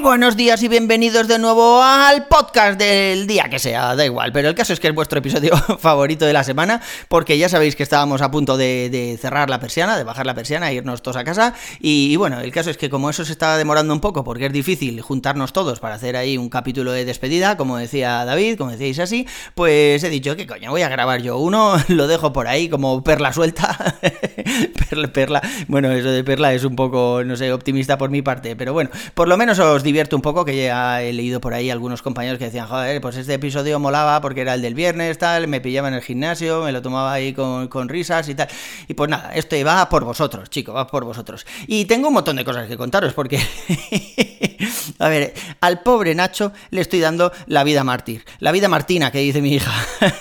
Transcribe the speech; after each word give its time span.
buenos 0.00 0.34
días 0.34 0.62
y 0.62 0.68
bienvenidos 0.68 1.28
de 1.28 1.38
nuevo 1.38 1.82
al 1.82 2.26
podcast 2.26 2.78
del 2.78 3.26
día 3.26 3.50
que 3.50 3.58
sea, 3.58 3.94
da 3.94 4.04
igual, 4.06 4.32
pero 4.32 4.48
el 4.48 4.54
caso 4.54 4.72
es 4.72 4.80
que 4.80 4.88
es 4.88 4.94
vuestro 4.94 5.18
episodio 5.18 5.54
favorito 5.78 6.24
de 6.24 6.32
la 6.32 6.42
semana, 6.42 6.80
porque 7.08 7.36
ya 7.36 7.50
sabéis 7.50 7.76
que 7.76 7.82
estábamos 7.82 8.22
a 8.22 8.30
punto 8.30 8.56
de, 8.56 9.18
cerrar 9.20 9.50
la 9.50 9.60
persiana, 9.60 9.98
de 9.98 10.04
bajar 10.04 10.24
la 10.24 10.34
persiana, 10.34 10.70
e 10.70 10.74
irnos 10.74 11.02
todos 11.02 11.18
a 11.18 11.24
casa, 11.24 11.54
y, 11.80 12.16
bueno, 12.16 12.40
el 12.40 12.50
caso 12.50 12.70
es 12.70 12.78
que 12.78 12.88
como 12.88 13.10
eso 13.10 13.26
se 13.26 13.32
está 13.32 13.58
demorando 13.58 13.92
un 13.92 14.00
poco, 14.00 14.24
porque 14.24 14.46
es 14.46 14.52
difícil 14.52 15.00
juntarnos 15.02 15.52
todos 15.52 15.80
para 15.80 15.96
hacer 15.96 16.16
ahí 16.16 16.38
un 16.38 16.48
capítulo 16.48 16.92
de 16.92 17.04
despedida, 17.04 17.58
como 17.58 17.76
decía 17.76 18.24
David, 18.24 18.56
como 18.56 18.70
decíais 18.70 18.98
así, 19.00 19.26
pues 19.54 20.02
he 20.02 20.08
dicho 20.08 20.34
que 20.34 20.46
coño, 20.46 20.70
voy 20.70 20.82
a 20.82 20.88
grabar 20.88 21.20
yo 21.20 21.36
uno, 21.36 21.76
lo 21.88 22.06
dejo 22.06 22.32
por 22.32 22.48
ahí 22.48 22.70
como 22.70 23.04
perla 23.04 23.34
suelta, 23.34 23.98
perla, 24.88 25.08
perla, 25.08 25.42
bueno, 25.68 25.92
eso 25.92 26.10
de 26.10 26.24
perla 26.24 26.54
es 26.54 26.64
un 26.64 26.74
poco, 26.74 27.22
no 27.22 27.36
sé, 27.36 27.52
optimista 27.52 27.98
por 27.98 28.08
mi 28.08 28.22
parte, 28.22 28.56
pero 28.56 28.72
bueno, 28.72 28.88
por 29.14 29.28
lo 29.28 29.36
menos 29.36 29.58
os 29.58 29.82
divierto 29.90 30.14
un 30.14 30.22
poco, 30.22 30.44
que 30.44 30.56
ya 30.56 31.02
he 31.02 31.12
leído 31.12 31.40
por 31.40 31.52
ahí 31.52 31.68
algunos 31.68 32.00
compañeros 32.00 32.38
que 32.38 32.44
decían, 32.44 32.68
joder, 32.68 33.00
pues 33.00 33.16
este 33.16 33.34
episodio 33.34 33.80
molaba 33.80 34.20
porque 34.20 34.42
era 34.42 34.54
el 34.54 34.62
del 34.62 34.74
viernes, 34.74 35.18
tal, 35.18 35.48
me 35.48 35.60
pillaba 35.60 35.88
en 35.88 35.94
el 35.94 36.00
gimnasio, 36.00 36.62
me 36.62 36.70
lo 36.70 36.80
tomaba 36.80 37.12
ahí 37.12 37.32
con, 37.32 37.66
con 37.66 37.88
risas 37.88 38.28
y 38.28 38.36
tal. 38.36 38.48
Y 38.86 38.94
pues 38.94 39.10
nada, 39.10 39.32
esto 39.34 39.56
va 39.64 39.88
por 39.88 40.04
vosotros, 40.04 40.48
chicos, 40.48 40.76
va 40.76 40.86
por 40.86 41.04
vosotros. 41.04 41.44
Y 41.66 41.86
tengo 41.86 42.08
un 42.08 42.14
montón 42.14 42.36
de 42.36 42.44
cosas 42.44 42.68
que 42.68 42.76
contaros, 42.76 43.14
porque, 43.14 43.38
a 45.00 45.08
ver, 45.08 45.34
al 45.60 45.82
pobre 45.82 46.14
Nacho 46.14 46.52
le 46.70 46.82
estoy 46.82 47.00
dando 47.00 47.32
la 47.46 47.64
vida 47.64 47.82
mártir, 47.84 48.24
la 48.38 48.52
vida 48.52 48.68
martina, 48.68 49.10
que 49.10 49.18
dice 49.18 49.40
mi 49.40 49.54
hija, 49.54 49.72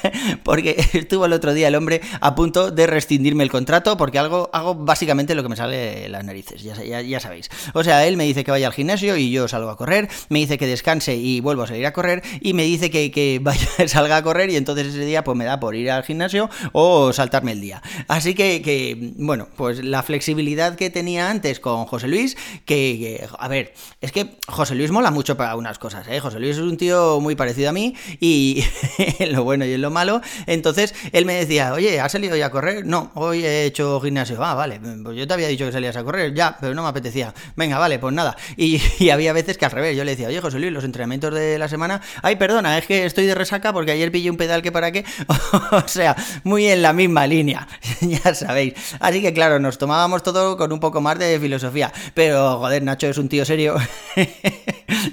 porque 0.43 0.83
estuvo 0.93 1.25
el 1.25 1.33
otro 1.33 1.53
día 1.53 1.67
el 1.67 1.75
hombre 1.75 2.01
a 2.21 2.33
punto 2.33 2.71
de 2.71 2.87
rescindirme 2.87 3.43
el 3.43 3.51
contrato, 3.51 3.97
porque 3.97 4.19
algo, 4.19 4.49
hago 4.53 4.75
básicamente 4.75 5.35
lo 5.35 5.43
que 5.43 5.49
me 5.49 5.55
sale 5.57 6.07
las 6.07 6.23
narices, 6.23 6.63
ya, 6.63 7.19
sabéis. 7.19 7.49
O 7.73 7.83
sea, 7.83 8.07
él 8.07 8.15
me 8.15 8.23
dice 8.23 8.43
que 8.43 8.51
vaya 8.51 8.67
al 8.67 8.73
gimnasio 8.73 9.17
y 9.17 9.31
yo 9.31 9.47
salgo 9.47 9.69
a 9.69 9.75
correr, 9.75 10.07
me 10.29 10.39
dice 10.39 10.57
que 10.57 10.65
descanse 10.65 11.15
y 11.15 11.41
vuelvo 11.41 11.63
a 11.63 11.67
salir 11.67 11.85
a 11.85 11.93
correr, 11.93 12.23
y 12.39 12.53
me 12.53 12.63
dice 12.63 12.89
que, 12.89 13.11
que 13.11 13.39
vaya, 13.41 13.67
salga 13.87 14.17
a 14.17 14.23
correr 14.23 14.49
y 14.49 14.55
entonces 14.55 14.87
ese 14.87 15.05
día 15.05 15.23
pues 15.23 15.37
me 15.37 15.43
da 15.43 15.59
por 15.59 15.75
ir 15.75 15.91
al 15.91 16.03
gimnasio 16.03 16.49
o 16.71 17.11
saltarme 17.11 17.51
el 17.51 17.61
día. 17.61 17.81
Así 18.07 18.33
que, 18.33 18.61
que 18.61 19.13
bueno, 19.17 19.49
pues 19.57 19.83
la 19.83 20.03
flexibilidad 20.03 20.75
que 20.75 20.89
tenía 20.89 21.29
antes 21.29 21.59
con 21.59 21.85
José 21.85 22.07
Luis, 22.07 22.37
que, 22.65 23.19
que, 23.19 23.27
a 23.37 23.47
ver, 23.49 23.73
es 23.99 24.13
que 24.13 24.37
José 24.47 24.68
Luis 24.75 24.91
mola 24.91 25.11
mucho 25.11 25.37
para 25.37 25.55
unas 25.55 25.79
cosas, 25.79 26.07
¿eh? 26.07 26.19
José 26.19 26.39
Luis 26.39 26.57
es 26.57 26.63
un 26.63 26.77
tío 26.77 27.19
muy 27.19 27.35
parecido 27.35 27.69
a 27.69 27.73
mí 27.73 27.95
y 28.19 28.63
en 29.19 29.33
lo 29.33 29.43
bueno 29.43 29.65
y 29.65 29.73
en 29.73 29.81
lo 29.81 29.89
malo, 29.91 30.21
entonces 30.45 30.93
él 31.11 31.25
me 31.25 31.33
decía, 31.33 31.73
oye, 31.73 31.99
¿has 31.99 32.11
salido 32.11 32.35
ya 32.35 32.47
a 32.47 32.51
correr? 32.51 32.85
No, 32.85 33.11
hoy 33.15 33.45
he 33.45 33.65
hecho 33.65 33.99
gimnasio, 34.01 34.43
ah, 34.43 34.53
vale, 34.53 34.79
pues 35.03 35.17
yo 35.17 35.27
te 35.27 35.33
había 35.33 35.47
dicho 35.47 35.65
que 35.65 35.71
salías 35.71 35.95
a 35.95 36.03
correr, 36.03 36.33
ya, 36.33 36.57
pero 36.59 36.73
no 36.73 36.83
me 36.83 36.89
apetecía, 36.89 37.33
venga, 37.55 37.77
vale, 37.77 37.99
pues 37.99 38.13
nada, 38.13 38.35
y, 38.57 38.81
y 38.99 39.09
había 39.09 39.33
veces 39.33 39.57
que 39.57 39.65
al 39.65 39.71
revés, 39.71 39.95
yo 39.97 40.03
le 40.03 40.11
decía, 40.11 40.27
oye, 40.27 40.41
José 40.41 40.59
Luis, 40.59 40.71
los 40.71 40.83
entrenamientos 40.83 41.33
de 41.33 41.57
la 41.57 41.67
semana, 41.67 42.01
ay, 42.21 42.35
perdona, 42.35 42.77
es 42.77 42.85
que 42.85 43.05
estoy 43.05 43.25
de 43.25 43.35
resaca 43.35 43.73
porque 43.73 43.91
ayer 43.91 44.11
pillé 44.11 44.29
un 44.29 44.37
pedal 44.37 44.61
que 44.61 44.71
para 44.71 44.91
qué, 44.91 45.05
o 45.71 45.87
sea, 45.87 46.15
muy 46.43 46.67
en 46.67 46.81
la 46.81 46.93
misma 46.93 47.27
línea, 47.27 47.67
ya 48.01 48.33
sabéis. 48.33 48.73
Así 48.99 49.21
que 49.21 49.33
claro, 49.33 49.59
nos 49.59 49.77
tomábamos 49.77 50.23
todo 50.23 50.57
con 50.57 50.71
un 50.71 50.79
poco 50.79 51.01
más 51.01 51.17
de 51.19 51.39
filosofía, 51.39 51.91
pero 52.13 52.57
joder, 52.57 52.83
Nacho 52.83 53.07
es 53.07 53.17
un 53.17 53.29
tío 53.29 53.45
serio, 53.45 53.75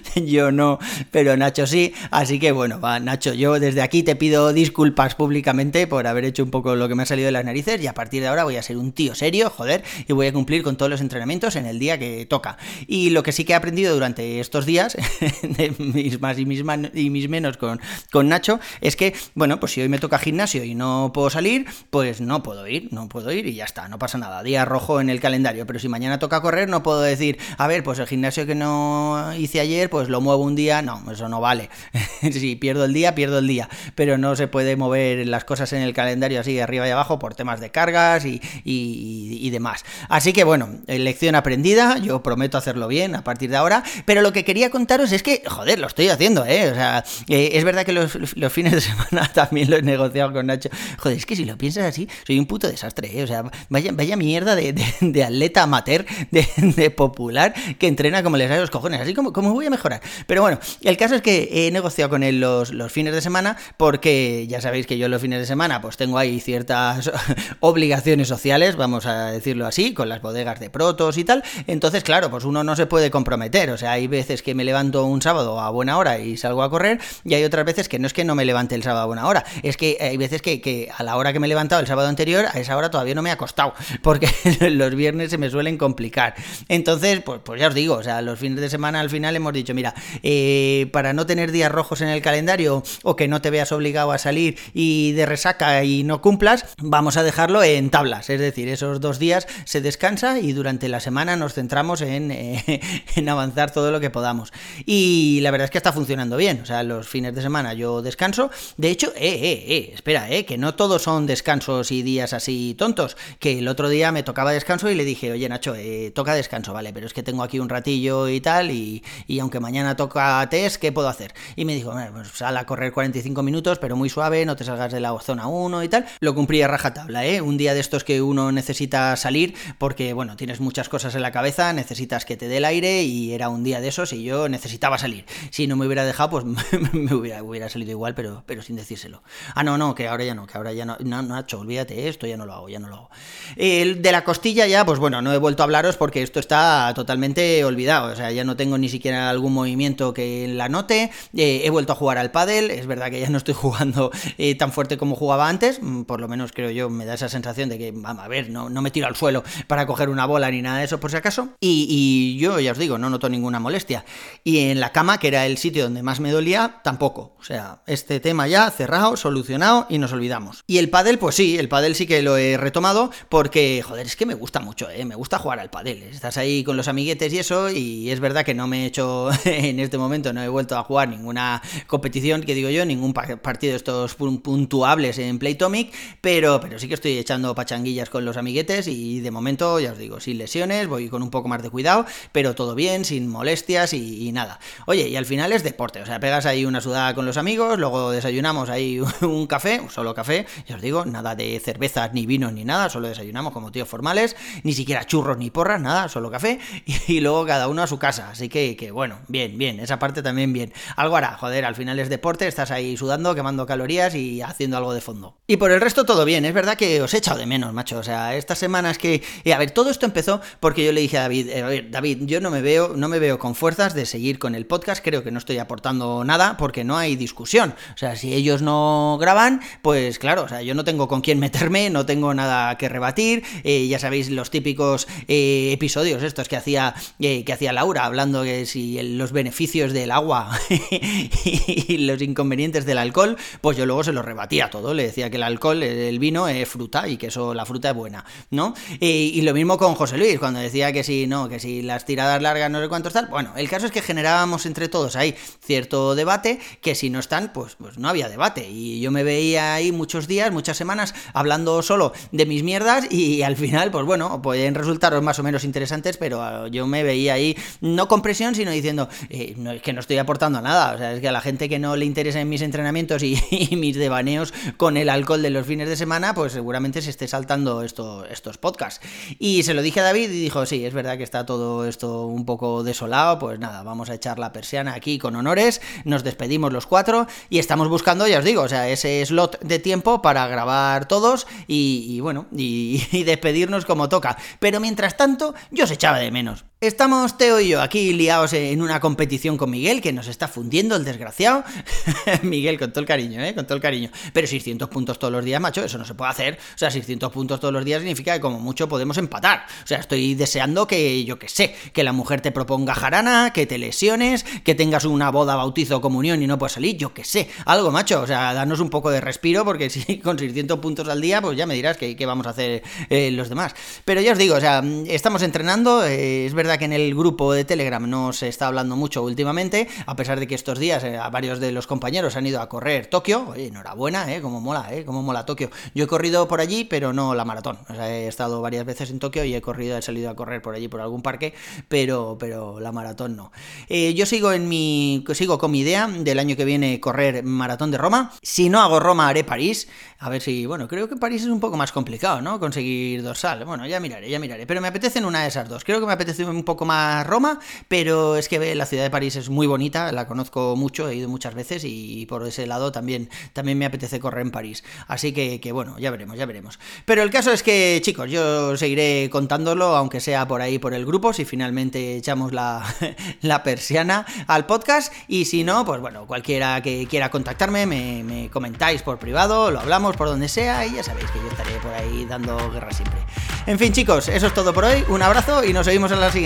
yo 0.15 0.53
no, 0.53 0.79
pero 1.11 1.37
Nacho 1.37 1.67
sí, 1.67 1.93
así 2.11 2.39
que 2.39 2.53
bueno, 2.53 2.81
va, 2.81 3.01
Nacho, 3.01 3.35
yo 3.35 3.59
desde 3.59 3.83
aquí 3.83 4.03
te 4.03 4.17
pido 4.17 4.53
disculpas 4.53 5.15
públicamente 5.15 5.87
por 5.87 6.07
haber 6.07 6.25
hecho 6.25 6.43
un 6.43 6.51
poco 6.51 6.75
lo 6.75 6.89
que 6.89 6.95
me 6.95 7.03
ha 7.03 7.07
salido 7.07 7.27
de 7.27 7.33
las 7.33 7.45
narices 7.45 7.81
y 7.83 7.87
a 7.87 7.95
partir 7.95 8.23
de 8.23 8.29
ahora 8.29 8.45
voy 8.45 8.57
a 8.57 8.63
ser 8.63 8.77
un 8.77 8.93
tío 8.93 9.15
serio, 9.15 9.51
joder, 9.51 9.83
y 10.07 10.13
voy 10.13 10.27
a 10.27 10.33
cumplir 10.33 10.63
con 10.63 10.77
todos 10.77 10.91
los 10.91 11.01
entrenamientos 11.01 11.57
en 11.57 11.67
el 11.67 11.79
día 11.79 11.99
que 11.99 12.27
toca. 12.27 12.57
Y 12.87 13.11
lo 13.11 13.23
que 13.23 13.33
sí 13.33 13.45
que 13.45 13.53
he 13.53 13.57
aprendido 13.57 13.95
durante 13.95 14.41
estos 14.41 14.67
días, 14.67 14.97
de 15.43 15.75
mis 15.79 16.21
más 16.21 16.39
y 16.39 16.47
mis, 16.47 16.63
y 16.95 17.11
mis 17.11 17.29
menos 17.29 17.57
con, 17.57 17.81
con 18.11 18.29
Nacho, 18.29 18.61
es 18.81 18.97
que, 18.97 19.15
bueno, 19.35 19.61
pues 19.61 19.73
si 19.73 19.81
hoy 19.81 19.89
me 19.89 19.99
toca 19.99 20.19
gimnasio 20.19 20.65
y 20.65 20.75
no 20.75 21.11
puedo 21.13 21.31
salir, 21.31 21.67
pues 21.91 22.21
no 22.21 22.43
puedo 22.43 22.67
ir, 22.67 22.89
no 22.93 23.09
puedo 23.09 23.33
ir 23.33 23.47
y 23.47 23.55
ya 23.55 23.65
está, 23.65 23.89
no 23.89 23.99
pasa 23.99 24.19
nada, 24.19 24.43
día 24.43 24.65
rojo 24.65 25.01
en 25.01 25.11
el 25.11 25.21
calendario, 25.21 25.67
pero 25.67 25.79
si 25.79 25.89
mañana 25.89 26.19
toca 26.19 26.41
correr, 26.41 26.69
no 26.69 26.83
puedo 26.83 27.01
decir, 27.01 27.39
a 27.59 27.67
ver, 27.67 27.83
pues 27.83 27.99
el 27.99 28.07
gimnasio 28.07 28.47
que 28.47 28.55
no 28.55 29.33
hice 29.37 29.61
ayer, 29.61 29.86
pues 29.89 30.09
lo 30.09 30.21
muevo 30.21 30.43
un 30.43 30.57
día, 30.57 30.83
no, 30.83 31.03
eso 31.11 31.29
no 31.29 31.41
vale. 31.41 31.71
si 32.21 32.57
pierdo 32.57 32.85
el 32.85 32.93
día, 32.93 33.15
pierdo 33.15 33.39
el 33.39 33.47
día, 33.47 33.69
pero 33.95 34.19
no 34.19 34.37
se 34.37 34.49
puede 34.49 34.77
mover 34.77 35.27
las 35.27 35.45
cosas 35.45 35.73
en 35.73 35.83
el 35.83 35.93
calendario 35.95 36.41
así 36.41 36.55
de 36.55 36.63
arriba 36.63 36.87
y 36.87 36.91
abajo 36.91 37.19
por 37.19 37.35
temas 37.35 37.61
de 37.61 37.71
cargas 37.71 38.25
y, 38.25 38.41
y, 38.65 39.51
demás. 39.51 39.85
Así 40.09 40.33
que 40.33 40.45
bueno, 40.45 40.69
lección 40.87 41.35
aprendida, 41.35 41.99
yo 41.99 42.23
prometo 42.23 42.59
hacerlo 42.59 42.89
bien 42.89 43.15
a 43.15 43.23
partir 43.25 43.51
de 43.51 43.57
ahora, 43.57 43.83
pero 44.05 44.23
lo 44.23 44.33
que 44.33 44.45
quería 44.45 44.71
contaros 44.71 45.13
es 45.13 45.23
que, 45.23 45.43
joder, 45.47 45.79
lo 45.79 45.87
estoy 45.87 46.09
haciendo, 46.09 46.45
¿eh? 46.45 46.71
O 46.71 46.75
sea, 46.75 47.05
eh, 47.29 47.51
es 47.55 47.65
verdad 47.65 47.85
que 47.85 47.93
los, 47.93 48.15
los, 48.37 48.53
fines 48.53 48.73
de 48.73 48.81
semana 48.81 49.31
también 49.33 49.71
lo 49.71 49.77
he 49.77 49.83
negociado 49.83 50.33
con 50.33 50.47
Nacho. 50.47 50.69
Joder, 50.99 51.17
es 51.17 51.27
que 51.27 51.37
si 51.37 51.45
lo 51.45 51.57
piensas 51.57 51.85
así, 51.85 52.09
soy 52.27 52.39
un 52.39 52.47
puto 52.47 52.69
desastre, 52.69 53.19
¿eh? 53.19 53.23
O 53.23 53.27
sea, 53.27 53.45
vaya, 53.69 53.93
vaya 53.93 54.17
mierda 54.17 54.55
de, 54.55 54.75
de, 55.01 55.25
atleta 55.25 55.63
amateur, 55.63 56.05
de, 56.31 56.47
de, 56.57 56.91
popular, 56.91 57.55
que 57.79 57.87
entrena 57.87 58.23
como 58.23 58.37
les 58.37 58.49
sale 58.49 58.61
los 58.61 58.71
cojones. 58.71 59.01
Así 59.01 59.15
como, 59.15 59.33
como 59.33 59.53
voy 59.53 59.66
a 59.69 59.71
mejorar. 59.71 60.01
Pero 60.27 60.43
bueno, 60.43 60.59
el 60.83 60.97
caso 60.97 61.15
es 61.15 61.23
que 61.23 61.49
he 61.67 61.71
negociado 61.71 62.11
con 62.11 62.23
él 62.23 62.41
los, 62.41 62.73
los 62.73 62.93
fines 62.93 63.15
de 63.15 63.21
semana, 63.21 63.57
porque 63.77 64.47
ya 64.49 64.61
sabéis 64.61 64.87
que 64.87 64.99
yo 64.99 65.09
los 65.09 65.21
fines 65.21 65.41
de 65.41 65.47
semana, 65.47 65.81
pues 65.81 65.97
tengo 65.97 66.19
ahí 66.19 66.41
ciertas 66.41 67.11
obligaciones 67.61 68.29
sociales, 68.29 68.77
vamos 68.77 69.07
a 69.07 69.31
decirlo 69.31 69.67
así, 69.67 69.95
con 69.95 70.09
las 70.09 70.23
bodegas 70.23 70.61
de 70.61 70.71
protos 70.71 71.19
y 71.19 71.25
tal. 71.25 71.43
Entonces, 71.67 72.03
claro, 72.03 72.31
pues 72.31 72.45
uno 72.45 72.65
no 72.65 72.77
se 72.77 72.87
puede 72.87 73.11
comprometer. 73.11 73.71
O 73.71 73.79
sea, 73.79 73.93
hay 73.93 74.07
veces 74.07 74.43
que 74.43 74.55
me 74.55 74.65
levanto 74.65 75.05
un 75.05 75.23
sábado 75.23 75.61
a 75.61 75.71
buena 75.71 75.99
hora 75.99 76.19
y 76.19 76.37
salgo 76.37 76.63
a 76.63 76.71
correr, 76.71 77.01
y 77.25 77.35
hay 77.35 77.45
otras 77.45 77.65
veces 77.65 77.89
que 77.89 77.99
no 77.99 78.07
es 78.07 78.13
que 78.13 78.25
no 78.25 78.35
me 78.35 78.45
levante 78.45 78.75
el 78.75 78.83
sábado 78.83 79.03
a 79.03 79.07
buena 79.07 79.27
hora, 79.27 79.45
es 79.63 79.77
que 79.77 79.99
hay 80.01 80.17
veces 80.17 80.43
que, 80.43 80.61
que 80.61 80.89
a 80.97 81.03
la 81.03 81.17
hora 81.17 81.33
que 81.33 81.41
me 81.41 81.47
he 81.47 81.49
levantado 81.49 81.81
el 81.81 81.87
sábado 81.87 82.09
anterior, 82.09 82.47
a 82.53 82.59
esa 82.59 82.77
hora 82.77 82.91
todavía 82.91 83.15
no 83.15 83.23
me 83.23 83.31
ha 83.31 83.35
acostado, 83.35 83.75
porque 84.03 84.29
los 84.71 84.95
viernes 84.95 85.31
se 85.31 85.39
me 85.39 85.51
suelen 85.51 85.79
complicar. 85.79 86.35
Entonces, 86.69 87.21
pues, 87.23 87.41
pues 87.43 87.61
ya 87.61 87.69
os 87.69 87.75
digo, 87.75 87.95
o 87.95 88.03
sea, 88.03 88.23
los 88.23 88.39
fines 88.39 88.61
de 88.61 88.71
semana 88.71 89.01
al 89.01 89.11
final 89.11 89.35
hemos 89.37 89.53
dicho, 89.57 89.75
mira, 89.75 89.95
eh, 90.23 90.89
para 90.93 91.13
no 91.13 91.27
tener 91.27 91.53
días 91.53 91.73
rojos 91.73 92.01
en 92.01 92.09
el 92.09 92.23
calendario 92.23 92.83
o 93.03 93.17
que 93.17 93.29
no 93.29 93.43
te 93.43 93.51
veas 93.51 93.73
obligado 93.73 94.13
a 94.13 94.19
salir 94.19 94.59
y 94.75 95.13
de 95.13 95.27
resaca 95.27 95.83
y 95.85 96.05
no 96.05 96.21
cumplas, 96.21 96.65
vamos 96.79 97.17
a 97.17 97.23
dejarlo 97.23 97.63
en 97.63 97.91
tablas, 97.91 98.31
es 98.31 98.41
decir, 98.41 98.69
esos 98.69 99.01
dos 99.01 99.19
días 99.19 99.47
se 99.65 99.81
descansa 99.81 100.39
y 100.39 100.53
durante 100.53 100.89
la 100.89 101.01
semana 101.01 101.37
nos 101.37 101.55
centramos 101.55 102.01
en, 102.01 102.31
eh, 102.31 102.81
en 103.17 103.29
avanzar 103.29 103.73
todo 103.73 103.91
lo 103.91 104.01
que 104.01 104.11
podamos. 104.11 104.53
Y 104.85 105.41
la 105.43 105.51
verdad 105.51 105.67
es 105.67 105.71
que 105.71 105.79
está 105.79 105.93
funcionando 105.93 106.37
bien, 106.37 106.61
o 106.63 106.67
sea, 106.67 106.83
los 106.83 107.09
fines 107.09 107.35
de 107.35 107.43
semana 107.43 107.75
yo 107.75 108.03
descanso, 108.03 108.51
de 108.77 108.91
hecho, 108.91 109.13
eh, 109.17 109.29
eh, 109.29 109.65
eh, 109.69 109.91
espera, 109.95 110.31
eh, 110.31 110.45
que 110.45 110.59
no 110.59 110.75
todos 110.75 111.03
son 111.03 111.27
descansos 111.27 111.91
y 111.93 112.03
días 112.03 112.33
así 112.33 112.75
tontos, 112.79 113.17
que 113.39 113.59
el 113.59 113.69
otro 113.69 113.89
día 113.89 114.13
me 114.13 114.23
tocaba 114.23 114.53
descanso 114.53 114.91
y 114.91 114.95
le 114.95 115.05
dije, 115.05 115.33
oye 115.33 115.49
Nacho, 115.49 115.75
eh, 115.75 116.13
toca 116.15 116.35
descanso, 116.35 116.73
vale, 116.73 116.93
pero 116.93 117.07
es 117.07 117.13
que 117.13 117.23
tengo 117.23 117.43
aquí 117.43 117.59
un 117.59 117.69
ratillo 117.69 118.29
y 118.29 118.41
tal, 118.41 118.71
y, 118.71 119.03
y 119.27 119.41
aunque 119.47 119.61
mañana 119.61 119.95
toca 119.95 120.45
test, 120.51 120.81
¿qué 120.81 120.91
puedo 120.91 121.09
hacer? 121.09 121.33
Y 121.55 121.65
me 121.65 121.77
dijo, 121.77 121.93
bueno, 121.93 122.11
pues 122.13 122.27
sal 122.29 122.57
a 122.57 122.67
correr 122.67 122.93
45 122.93 123.45
minutos, 123.45 123.79
pero 123.79 123.95
muy 123.95 124.11
suave, 124.11 124.45
no 124.45 124.57
te 124.57 124.65
salgas 124.65 124.91
de 124.91 124.99
la 124.99 125.17
zona 125.21 125.47
1 125.47 125.85
y 125.85 125.89
tal. 125.89 126.05
Lo 126.19 126.35
cumplí 126.35 126.63
a 126.63 126.67
rajatabla, 126.67 127.25
¿eh? 127.25 127.41
Un 127.41 127.57
día 127.57 127.73
de 127.73 127.79
estos 127.79 128.03
que 128.03 128.21
uno 128.21 128.51
necesita 128.51 129.15
salir 129.15 129.55
porque, 129.79 130.15
bueno, 130.15 130.35
tienes 130.35 130.59
muchas 130.59 130.89
cosas 130.89 131.15
en 131.15 131.23
la 131.23 131.31
cabeza, 131.31 131.73
necesitas 131.73 132.25
que 132.25 132.37
te 132.37 132.49
dé 132.49 132.57
el 132.57 132.65
aire 132.65 133.05
y 133.05 133.35
era 133.35 133.49
un 133.49 133.63
día 133.63 133.81
de 133.81 133.87
esos 133.87 134.13
y 134.13 134.25
yo 134.25 134.49
necesitaba 134.49 134.99
salir. 134.99 135.27
Si 135.51 135.69
no 135.69 135.77
me 135.77 135.87
hubiera 135.87 136.05
dejado, 136.05 136.31
pues 136.31 136.45
me 136.93 137.15
hubiera, 137.15 137.69
salido 137.69 137.93
igual, 137.93 138.17
pero, 138.17 138.43
pero 138.47 138.63
sin 138.63 138.75
decírselo. 138.75 139.23
Ah, 139.55 139.63
no, 139.63 139.79
no, 139.79 139.95
que 139.95 140.09
ahora 140.09 140.25
ya 140.25 140.35
no, 140.35 140.49
que 140.49 140.59
ahora 140.59 140.73
ya 140.73 140.85
no, 140.85 140.97
no, 141.05 141.23
Nacho, 141.23 141.61
olvídate 141.61 142.09
esto, 142.09 142.27
ya 142.27 142.37
no 142.37 142.47
lo 142.47 142.53
hago, 142.53 142.69
ya 142.69 142.81
no 142.81 142.89
lo 142.89 142.97
hago. 142.97 143.11
El 143.55 144.03
de 144.03 144.11
la 144.11 144.25
costilla 144.25 144.67
ya, 144.67 144.85
pues 144.85 144.99
bueno, 144.99 145.23
no 145.23 145.33
he 145.33 145.39
vuelto 145.39 145.63
a 145.63 145.67
hablaros 145.67 145.97
porque 145.97 146.23
esto 146.23 146.41
está 146.41 146.93
totalmente 146.97 147.65
olvidado, 147.65 148.13
o 148.13 148.17
sea, 148.17 148.33
ya 148.33 148.43
no 148.43 148.57
tengo 148.57 148.77
ni 148.77 148.89
siquiera 148.89 149.31
algún 149.37 149.55
movimiento 149.55 150.13
que 150.13 150.49
la 150.49 150.69
note. 150.69 151.11
Eh, 151.37 151.63
he 151.65 151.71
vuelto 151.71 151.93
a 151.93 151.97
jugar 151.97 152.19
al 152.19 152.31
pádel, 152.31 152.71
es 152.71 152.87
verdad 152.87 153.11
que 153.11 153.21
ya 153.21 153.31
no 153.31 153.39
estoy 153.39 153.55
jugando 153.55 154.11
eh, 154.39 154.55
tan 154.57 154.73
fuerte 154.73 154.97
como 154.97 155.15
jugaba 155.15 155.49
antes, 155.49 155.81
mm, 155.81 156.03
por 156.03 156.21
lo 156.21 156.29
menos 156.29 156.53
creo 156.53 156.71
yo, 156.71 156.91
me 156.91 157.05
da 157.05 157.15
esa 157.15 157.29
sensación 157.29 157.69
de 157.69 157.79
que, 157.79 157.93
vamos 157.93 158.25
a 158.25 158.29
ver, 158.29 158.51
no, 158.51 158.69
no 158.69 158.83
me 158.83 158.91
tiro 158.91 159.07
al 159.07 159.17
suelo 159.17 159.45
para 159.67 159.87
coger 159.87 160.09
una 160.09 160.27
bola 160.27 160.51
ni 160.51 160.63
nada 160.63 160.79
de 160.79 160.85
eso 160.85 160.99
por 160.99 161.11
si 161.11 161.17
acaso. 161.17 161.51
Y, 161.61 162.37
yo 162.39 162.61
ya 162.61 162.73
os 162.73 162.79
digo, 162.79 162.99
no 162.99 163.09
noto 163.09 163.29
ninguna 163.29 163.61
molestia. 163.61 164.05
Y 164.45 164.71
en 164.71 164.81
la 164.81 164.93
cama, 164.93 165.19
que 165.19 165.29
era 165.29 165.47
el 165.47 165.59
sitio 165.59 165.85
donde 165.85 166.03
más 166.03 166.21
me 166.21 166.31
dolía, 166.31 166.81
tampoco. 166.83 167.35
O 167.39 167.45
sea, 167.45 167.83
este 167.87 168.21
tema 168.21 168.49
ya 168.49 168.71
cerrado, 168.71 169.17
solucionado 169.17 169.87
y 169.89 169.99
nos 169.99 170.13
olvidamos. 170.13 170.65
Y 170.67 170.79
el 170.79 170.91
pádel, 170.91 171.19
pues 171.19 171.35
sí, 171.37 171.59
el 171.59 171.69
pádel 171.69 171.95
sí 171.95 172.07
que 172.07 172.23
lo 172.23 172.37
he 172.37 172.57
retomado 172.57 173.11
porque, 173.29 173.83
joder, 173.87 174.07
es 174.07 174.17
que 174.17 174.27
me 174.27 174.35
gusta 174.35 174.61
mucho, 174.61 174.91
¿eh? 174.91 175.05
Me 175.05 175.15
gusta 175.15 175.39
jugar 175.39 175.61
al 175.61 175.71
pádel. 175.71 176.03
Estás 176.03 176.37
ahí 176.37 176.65
con 176.65 176.77
los 176.77 176.89
amiguetes 176.89 177.33
y 177.33 177.39
eso 177.39 177.71
y 177.71 178.11
es 178.11 178.21
verdad 178.21 178.45
que 178.45 178.55
no 178.55 178.67
me 178.67 178.85
he 178.85 178.87
hecho 178.87 179.26
en 179.45 179.81
este 179.81 179.99
momento, 179.99 180.33
no 180.33 180.43
he 180.43 180.49
vuelto 180.49 180.77
a 180.77 180.85
jugar 180.85 181.09
ninguna 181.09 181.63
competición, 181.87 182.43
que 182.43 182.55
digo 182.55 182.71
yo, 182.71 182.85
ningún 182.85 183.13
partido 183.13 183.73
de 183.73 183.77
estos 183.77 184.15
puntuables 184.15 185.19
en 185.19 185.39
Playtomic, 185.39 185.93
pero, 186.21 186.61
pero 186.61 186.79
sí 186.79 186.89
que 186.89 186.95
estoy 186.95 187.19
echando 187.19 187.55
pachanguillas 187.55 188.11
con 188.11 188.25
los 188.25 188.37
amiguetes 188.37 188.89
y 188.89 189.21
de 189.21 189.31
momento, 189.31 189.81
ya 189.81 189.93
os 189.93 189.99
digo, 189.99 190.21
sin 190.21 190.39
lesiones, 190.39 190.87
voy 190.89 191.09
con 191.09 191.23
un 191.23 191.31
poco 191.31 191.49
más 191.49 191.63
de 191.63 191.71
cuidado, 191.71 192.07
pero 192.33 192.55
todo 192.55 192.75
bien, 192.75 193.05
sin 193.05 193.29
molestias 193.29 193.93
y, 193.93 194.31
nada. 194.33 194.59
Oye, 194.87 195.09
y 195.09 195.17
al 195.17 195.27
final 195.27 195.53
es 195.53 195.63
deporte, 195.63 196.01
o 196.03 196.07
sea, 196.07 196.21
pegas 196.21 196.47
ahí 196.47 196.65
una 196.65 196.81
sudada 196.81 197.15
con 197.15 197.27
los 197.27 197.37
amigos, 197.37 197.79
luego 197.79 198.11
desayunamos 198.11 198.69
ahí 198.69 199.01
un 199.23 199.47
café, 199.47 199.81
solo 199.89 200.15
café, 200.15 200.47
ya 200.67 200.77
os 200.77 200.83
digo, 200.83 201.05
nada 201.05 201.35
de 201.35 201.61
cervezas, 201.61 202.13
ni 202.13 202.27
vinos, 202.27 202.53
ni 202.53 202.65
nada, 202.65 202.89
solo 202.89 203.09
desayunamos 203.09 203.53
como 203.53 203.73
tíos 203.73 203.89
formales, 203.89 204.37
ni 204.63 204.73
siquiera 204.73 205.07
churros 205.07 205.39
ni 205.39 205.51
porras, 205.51 205.81
nada, 205.81 206.09
solo 206.09 206.31
café, 206.31 206.59
y, 207.07 207.21
luego 207.21 207.47
cada 207.47 207.69
uno 207.69 207.83
a 207.83 207.87
su 207.87 207.99
casa, 207.99 208.31
así 208.31 208.49
que, 208.49 208.77
que 208.77 208.91
bueno, 208.91 209.16
bien, 209.29 209.59
bien, 209.59 209.81
esa 209.81 209.99
parte 209.99 210.23
también 210.23 210.53
bien. 210.53 210.73
Algo 210.97 211.17
hará, 211.17 211.37
joder, 211.37 211.65
al 211.65 211.75
final 211.75 211.99
es 211.99 212.09
deporte, 212.09 212.47
estás 212.47 212.71
ahí 212.71 212.97
sudando, 212.97 213.35
quemando 213.35 213.67
calorías 213.67 214.15
y 214.15 214.43
haciendo 214.43 214.77
algo 214.77 214.95
de 214.95 215.01
fondo. 215.01 215.37
Y 215.47 215.57
por 215.57 215.71
el 215.71 215.81
resto 215.81 216.05
todo 216.05 216.25
bien, 216.25 216.45
es 216.45 216.55
verdad 216.55 216.77
que 216.77 217.03
os 217.03 217.15
he 217.15 217.19
echado 217.19 217.39
de 217.39 217.47
menos, 217.47 217.73
macho, 217.73 217.99
o 217.99 218.03
sea, 218.03 218.37
estas 218.37 218.59
semanas 218.59 218.99
que... 218.99 219.23
Eh, 219.45 219.53
a 219.53 219.59
ver, 219.59 219.71
todo 219.71 219.91
esto 219.91 220.07
empezó 220.07 220.41
porque 220.61 220.85
yo 220.85 220.93
le 220.93 221.01
dije 221.01 221.19
a 221.19 221.23
David, 221.23 221.49
eh, 221.49 221.63
a 221.63 221.67
ver, 221.67 221.91
David, 221.91 222.19
yo 222.23 222.41
no 222.41 222.51
me 222.51 222.63
veo, 222.63 222.95
no 222.97 223.09
me 223.09 223.19
veo 223.19 223.39
con 223.39 223.55
fuerzas 223.55 223.95
de 223.95 224.07
seguir 224.07 224.39
con 224.39 224.55
el 224.55 224.67
podcast, 224.67 225.05
creo 225.05 225.23
que 225.23 225.31
no 225.31 225.39
estoy 225.39 225.59
aportando 225.59 226.25
nada 226.25 226.57
porque 226.57 226.85
no 226.85 226.97
hay 226.97 227.17
discusión. 227.17 227.75
O 227.95 227.99
sea, 227.99 228.17
si 228.17 228.35
ellos 228.35 228.63
no 228.63 229.19
graban, 229.21 229.61
pues 229.83 230.19
claro, 230.19 230.43
o 230.43 230.49
sea, 230.49 230.63
yo 230.63 230.75
no 230.75 230.85
tengo 230.85 231.09
con 231.09 231.21
quién 231.21 231.39
meterme, 231.39 231.91
no 231.91 232.07
tengo 232.07 232.35
nada 232.35 232.77
que 232.77 232.89
rebatir, 232.89 233.45
eh, 233.65 233.87
ya 233.89 233.99
sabéis 233.99 234.31
los 234.31 234.51
típicos 234.51 235.07
episodios 235.29 236.23
estos 236.23 236.49
que 236.49 236.57
hacía, 236.57 236.95
que 237.19 237.53
hacía 237.53 237.73
Laura, 237.73 238.05
hablando 238.05 238.43
de 238.43 238.67
si 238.67 238.99
los 239.07 239.33
beneficios 239.33 239.93
del 239.93 240.11
agua 240.11 240.59
y 241.45 241.99
los 241.99 242.21
inconvenientes 242.23 242.87
del 242.87 242.99
alcohol, 242.99 243.37
pues 243.61 243.77
yo 243.77 243.87
luego 243.87 244.05
se 244.05 244.13
los 244.13 244.25
rebatía 244.25 244.71
todo, 244.71 244.95
le 244.95 245.05
decía 245.05 245.31
que 245.31 245.37
el 245.37 245.43
alcohol, 245.43 245.83
el 245.83 246.19
vino 246.19 246.49
es 246.49 246.69
fruta 246.69 247.09
y 247.09 247.17
que 247.17 247.29
eso, 247.29 247.55
la 247.55 247.67
fruta 247.67 247.91
es 247.91 247.95
buena, 247.95 248.25
¿no? 248.51 248.75
y 249.01 249.41
lo 249.43 249.55
mismo 249.55 249.79
con 249.79 249.95
José 249.95 250.19
Luis, 250.19 250.39
cuando 250.39 250.61
decía 250.61 250.93
que 250.93 251.05
si 251.05 251.27
no, 251.27 251.49
que 251.49 251.61
si 251.61 251.83
las 251.83 252.05
tiradas 252.05 252.43
largas 252.43 252.71
no 252.71 252.81
sé 252.81 252.89
cuántos 252.89 253.13
tal. 253.13 253.27
Bueno, 253.27 253.53
el 253.57 253.69
caso 253.69 253.87
es 253.87 253.93
que 253.93 254.03
generábamos 254.03 254.67
entre 254.67 254.89
todos 254.89 255.17
ahí 255.17 255.35
cierto 255.65 256.15
debate, 256.15 256.59
que 256.81 256.95
si 256.95 257.11
no 257.11 257.19
están, 257.19 257.53
pues, 257.53 257.77
pues 257.77 257.99
no 257.99 258.09
había 258.09 258.29
debate. 258.29 258.69
Y 258.69 259.01
yo 259.01 259.11
me 259.11 259.25
veía 259.25 259.75
ahí 259.75 259.93
muchos 259.93 260.27
días, 260.27 260.53
muchas 260.53 260.77
semanas, 260.77 261.15
hablando 261.33 261.83
solo 261.83 262.13
de 262.33 262.47
mis 262.47 262.63
mierdas, 262.63 263.11
y 263.11 263.43
al 263.43 263.57
final, 263.57 263.91
pues 263.91 264.05
bueno, 264.07 264.41
pueden 264.43 264.75
resultaros 264.75 265.23
más 265.23 265.39
o 265.39 265.43
menos 265.43 265.65
interesantes, 265.65 266.17
pero 266.17 266.67
yo 266.69 266.87
me 266.87 267.03
veía 267.03 267.35
ahí, 267.35 267.57
no 267.81 268.09
con 268.09 268.23
presión, 268.23 268.55
sino 268.55 268.71
diciendo, 268.71 268.96
eh, 269.31 269.55
no, 269.57 269.73
es 269.73 269.83
que 269.83 269.93
no 269.93 270.01
estoy 270.01 270.19
aportando 270.19 270.61
nada. 270.61 270.95
O 270.95 270.99
sea, 270.99 271.13
es 271.13 271.21
que 271.21 271.29
a 271.29 271.33
la 271.33 271.41
gente 271.41 271.69
que 271.69 271.79
no 271.79 271.97
le 271.97 272.05
interesa 272.05 272.41
en 272.41 272.49
mis 272.49 272.63
entrenamientos 272.63 273.23
y, 273.23 273.37
mis 273.77 273.97
devaneos 273.97 274.53
con 274.77 274.97
el 274.97 275.09
alcohol 275.09 275.43
de 275.43 275.51
los 275.51 275.67
fines 275.67 275.89
de 275.89 275.97
semana, 275.97 276.35
pues 276.35 276.53
seguramente 276.53 277.03
se 277.03 277.11
esté 277.11 277.29
saltando 277.29 277.83
esto, 277.83 278.25
estos 278.27 278.59
podcasts. 278.59 279.07
Y 279.39 279.63
se 279.63 279.75
lo 279.75 279.83
dije 279.83 280.01
a 280.01 280.05
David 280.05 280.31
y 280.31 280.41
dijo, 280.41 280.67
sí, 280.67 280.85
es 280.85 280.95
verdad 280.95 281.17
que 281.17 281.25
está 281.25 281.47
todo 281.47 281.87
esto 281.87 282.27
un 282.27 282.45
poco 282.45 282.83
desolado, 282.83 283.39
pues 283.39 283.59
nada, 283.59 283.83
vamos 283.83 284.11
a 284.11 284.15
echar 284.15 284.39
la 284.39 284.53
persiana 284.53 284.95
aquí 284.95 285.19
con 285.19 285.37
honores, 285.37 285.81
nos 286.05 286.25
despedimos 286.25 286.73
los 286.73 286.87
cuatro 286.87 287.27
y 287.51 287.59
estamos 287.59 287.89
buscando, 287.89 288.27
ya 288.27 288.39
os 288.39 288.45
digo, 288.45 288.63
o 288.63 288.69
sea, 288.69 288.89
ese 288.89 289.25
slot 289.25 289.61
de 289.61 289.79
tiempo 289.79 290.23
para 290.23 290.47
grabar 290.49 291.09
todos 291.09 291.47
y, 291.67 292.21
bueno, 292.21 292.47
y, 292.57 293.03
y 293.13 293.25
despedirnos 293.25 293.85
como 293.85 294.09
toca. 294.09 294.37
Pero 294.59 294.81
mientras 294.81 295.17
tanto, 295.17 295.55
yo 295.71 295.85
os 295.85 295.91
echaba 295.91 296.19
de 296.19 296.31
menos. 296.31 296.65
Estamos 296.87 297.37
Teo 297.37 297.59
y 297.59 297.71
yo 297.71 297.83
aquí 297.83 298.13
liados 298.13 298.53
en 298.53 298.81
una 298.81 299.01
competición 299.01 299.57
con 299.57 299.69
Miguel 299.71 300.01
que 300.01 300.13
nos 300.13 300.29
está 300.29 300.47
fundiendo 300.47 300.95
el 300.95 301.05
desgraciado. 301.05 301.65
Miguel, 302.43 302.79
con 302.79 302.93
todo 302.93 303.01
el 303.01 303.07
cariño, 303.07 303.43
¿eh? 303.43 303.57
Con 303.57 303.67
todo 303.67 303.75
el 303.75 303.83
cariño. 303.83 304.09
Pero 304.33 304.47
600 304.47 304.89
puntos 304.89 305.19
todos 305.19 305.33
los 305.33 305.45
días, 305.45 305.61
macho, 305.61 305.85
eso 305.85 305.99
no 305.99 306.05
se 306.05 306.15
puede 306.15 306.31
hacer. 306.31 306.59
O 306.77 306.79
sea, 306.79 306.93
600 306.93 307.33
puntos 307.33 307.59
todos 307.59 307.75
los 307.75 307.85
días 307.85 308.03
significa 308.03 308.35
que 308.35 308.41
como 308.41 308.61
mucho 308.61 308.89
podemos 308.89 309.19
empatar. 309.19 309.67
O 309.83 309.87
sea, 309.87 309.99
estoy 309.99 310.37
deseando 310.37 310.87
que, 310.87 311.25
yo 311.25 311.41
que 311.41 311.49
sé, 311.49 311.75
que 311.93 312.05
la 312.05 312.13
mujer 312.13 312.41
te 312.41 312.53
proponga 312.53 312.95
jarana, 312.95 313.53
que 313.53 313.67
te 313.67 313.79
lesiones, 313.79 314.45
que 314.63 314.77
tengas 314.77 315.05
una 315.07 315.33
boda, 315.33 315.57
bautizo, 315.57 316.01
comunión 316.01 316.41
y 316.41 316.47
no 316.47 316.57
puedas 316.57 316.75
salir, 316.75 316.97
yo 316.97 317.13
que 317.13 317.25
sé. 317.25 317.51
Algo, 317.65 317.91
macho. 317.91 318.21
O 318.21 318.29
sea, 318.29 318.55
darnos 318.55 318.79
un 318.79 318.91
poco 318.91 319.11
de 319.11 319.21
respiro 319.21 319.65
porque 319.65 319.91
si 319.91 320.19
con 320.21 320.39
600 320.39 320.79
puntos 320.79 321.09
al 321.09 321.21
día, 321.21 321.43
pues 321.43 321.57
ya 321.57 321.67
me 321.67 321.75
dirás 321.75 321.97
qué, 321.97 322.15
vamos 322.27 322.47
a 322.47 322.51
hacer 322.51 322.85
eh, 323.11 323.33
los 323.33 323.49
demás. 323.49 323.75
Pero 324.05 324.21
ya 324.21 324.31
os 324.31 324.39
digo, 324.39 324.55
o 324.55 324.61
sea, 324.61 324.85
estamos 325.09 325.43
entrenando, 325.43 326.05
eh, 326.05 326.47
es 326.47 326.55
verdad 326.55 326.76
que 326.79 326.85
en 326.85 326.93
el 326.93 327.15
grupo 327.15 327.53
de 327.53 327.65
Telegram 327.65 328.09
no 328.09 328.33
se 328.33 328.49
está 328.49 328.67
hablando 328.67 328.97
mucho 328.97 329.23
últimamente, 329.23 329.89
a 330.07 330.17
pesar 330.17 330.41
de 330.41 330.47
que 330.47 330.55
estos 330.55 330.79
días 330.79 331.05
eh, 331.05 331.19
varios 331.31 331.61
de 331.61 331.73
los 331.73 331.87
compañeros 331.87 332.37
han 332.37 332.47
ido 332.47 332.61
a 332.61 332.69
correr 332.69 333.07
Tokio. 333.07 333.55
Enhorabuena, 333.55 334.33
¿eh? 334.35 334.41
Como 334.41 334.61
mola, 334.61 334.89
¿eh? 334.93 335.05
Como 335.05 335.23
mola 335.23 335.47
Tokio. 335.47 335.71
Yo 335.95 336.05
he 336.05 336.07
corrido 336.07 336.49
por 336.49 336.61
allí, 336.61 336.85
pero 336.85 337.13
no 337.13 337.35
la 337.35 337.45
maratón. 337.45 337.79
He 337.89 338.27
estado 338.27 338.61
varias 338.61 338.85
veces 338.85 339.11
en 339.11 339.19
Tokio 339.19 339.45
y 339.45 339.55
he 339.55 339.61
corrido, 339.61 339.97
he 339.97 340.03
salido 340.03 340.31
a 340.31 340.37
correr 340.37 340.63
por 340.63 340.75
allí, 340.75 340.89
por 340.89 341.01
algún 341.01 341.23
parque, 341.23 341.55
pero, 341.89 342.37
pero 342.39 342.81
la 342.81 342.93
maratón 342.93 343.37
no. 343.37 343.53
Eh, 343.89 344.15
yo 344.15 344.27
sigo 344.27 344.53
en 344.53 344.69
mi, 344.69 345.25
sigo 345.35 345.59
con 345.59 345.71
mi 345.71 345.81
idea 345.81 346.09
del 346.09 346.39
año 346.39 346.57
que 346.57 346.65
viene 346.65 347.01
correr 347.01 347.43
maratón 347.45 347.91
de 347.91 347.99
Roma. 347.99 348.33
Si 348.43 348.69
no 348.69 348.81
hago 348.81 349.01
Roma, 349.01 349.29
haré 349.29 349.45
París. 349.45 349.89
A 350.19 350.31
ver 350.31 350.41
si, 350.41 350.65
bueno, 350.65 350.89
creo 350.89 351.09
que 351.09 351.17
París 351.17 351.43
es 351.43 351.49
un 351.49 351.61
poco 351.61 351.77
más 351.77 351.93
complicado, 351.93 352.41
¿no? 352.41 352.59
Conseguir 352.59 353.23
dorsal. 353.23 353.65
Bueno, 353.65 353.87
ya 353.87 354.01
miraré, 354.01 354.31
ya 354.31 354.39
miraré. 354.39 354.67
Pero 354.67 354.81
me 354.81 354.89
apetece 354.89 355.19
en 355.19 355.27
una 355.27 355.43
de 355.43 355.49
esas 355.49 355.69
dos. 355.69 355.85
Creo 355.85 356.01
que 356.01 356.07
me 356.07 356.13
apetece 356.13 356.45
un 356.57 356.65
poco 356.65 356.85
más 356.85 357.27
Roma, 357.27 357.61
pero 357.89 358.37
es 358.37 358.49
que 358.49 358.75
la 358.75 358.87
ciudad 358.87 359.05
de 359.05 359.11
París 359.11 359.37
es 359.37 359.51
muy 359.51 359.67
bonita, 359.67 360.11
la 360.13 360.27
conozco 360.27 360.75
mucho, 360.77 361.09
he 361.09 361.17
ido 361.17 361.29
muchas 361.29 361.55
veces 361.55 361.85
y 361.85 362.27
por 362.27 362.47
ese 362.47 362.67
lado 362.67 362.93
también, 362.93 363.29
también 363.53 363.79
me 363.79 363.87
apetece 363.87 364.21
correr 364.21 364.43
en 364.43 364.51
París. 364.51 364.85
Así 365.09 365.33
que, 365.33 365.73
bueno, 365.73 365.99
ya 365.99 366.11
veremos, 366.11 366.37
ya 366.37 366.47
veremos. 366.47 366.79
Pero 367.05 367.23
el 367.23 367.31
caso 367.31 367.53
es 367.53 367.63
que, 367.63 368.01
chicos, 368.03 368.31
yo 368.31 368.77
seguiré 368.77 369.29
contándolo, 369.31 369.97
aunque 369.97 370.21
sea 370.21 370.49
por 370.49 370.63
ahí 370.63 370.79
por 370.79 370.95
el 370.95 371.07
grupo, 371.07 371.33
si 371.33 371.45
finalmente 371.45 372.17
echamos 372.17 372.53
la, 372.53 373.63
persiana 373.65 374.27
al 374.47 374.67
podcast. 374.67 375.13
Y 375.29 375.45
si 375.45 375.65
no, 375.65 375.85
pues 375.85 376.01
bueno, 376.01 376.27
cualquiera 376.27 376.83
que 376.83 377.07
quiera 377.07 377.31
contactarme, 377.31 377.87
me, 377.87 378.23
me 378.23 378.51
comentáis 378.51 379.03
por 379.03 379.19
privado, 379.19 379.71
lo 379.71 379.81
hablamos 379.81 380.17
por 380.17 380.29
donde 380.29 380.49
sea 380.49 380.87
y 380.87 380.95
ya 380.95 381.03
sabéis 381.03 381.31
que 381.31 381.39
yo 381.39 381.49
estaré 381.49 381.77
por 381.81 381.93
ahí 381.93 382.25
dando 382.25 382.71
guerra 382.71 382.91
siempre. 382.93 383.21
En 383.67 383.79
fin, 383.79 383.93
chicos, 383.93 384.29
eso 384.29 384.47
es 384.47 384.55
todo 384.55 384.73
por 384.73 384.85
hoy. 384.85 385.05
Un 385.09 385.23
abrazo 385.23 385.65
y 385.65 385.73
nos 385.73 385.87
vemos 385.87 386.13
en 386.13 386.21
la 386.21 386.31
siguiente. 386.31 386.46